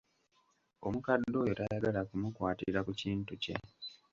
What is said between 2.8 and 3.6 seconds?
ku kintu kye.